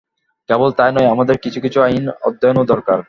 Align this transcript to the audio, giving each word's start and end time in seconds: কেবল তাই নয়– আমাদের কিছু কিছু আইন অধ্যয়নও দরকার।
কেবল 0.49 0.69
তাই 0.71 0.91
নয়– 0.91 1.11
আমাদের 1.11 1.35
কিছু 1.37 1.59
কিছু 1.61 1.79
আইন 1.81 2.05
অধ্যয়নও 2.21 2.63
দরকার। 2.63 2.99